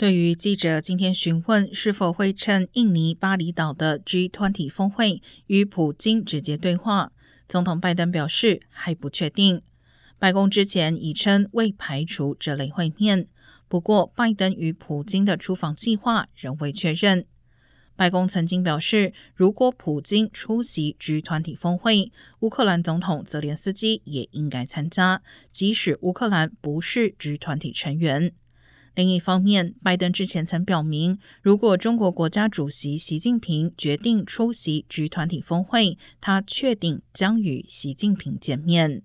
[0.00, 7.12] 对于记者今天询问是否会趁印尼巴厘岛的 G20 峰会与普京直接对话，
[7.46, 9.60] 总统拜登表示还不确定。
[10.18, 13.28] 白宫之前已称未排除这类会面，
[13.68, 17.26] 不过拜登与普京的出访计划仍未确认。
[17.94, 25.20] 白宫曾经表示，如果普京出席 G20 峰会，乌克兰总统泽连斯基也应该参加，
[25.52, 28.32] 即使乌克兰不是 G20 成员。
[28.94, 39.02] 另一方面，拜登之前曾表明，如果中国国家主席习近平决定出席 G 团体峰会，他确定将与习近平见面。